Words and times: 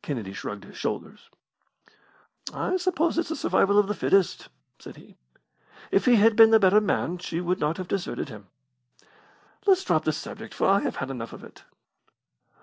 Kennedy 0.00 0.32
shrugged 0.32 0.64
his 0.64 0.78
shoulders. 0.78 1.28
"I 2.54 2.78
suppose 2.78 3.18
it 3.18 3.26
is 3.26 3.28
the 3.28 3.36
survival 3.36 3.78
of 3.78 3.86
the 3.86 3.92
fittest," 3.92 4.48
said 4.78 4.96
he. 4.96 5.18
"If 5.90 6.06
he 6.06 6.16
had 6.16 6.36
been 6.36 6.52
the 6.52 6.58
better 6.58 6.80
man 6.80 7.18
she 7.18 7.38
would 7.38 7.60
not 7.60 7.76
have 7.76 7.86
deserted 7.86 8.30
him. 8.30 8.46
Let's 9.66 9.84
drop 9.84 10.04
the 10.04 10.12
subject, 10.14 10.54
for 10.54 10.66
I 10.68 10.80
have 10.80 10.96
had 10.96 11.10
enough 11.10 11.34
of 11.34 11.44
it!" 11.44 11.64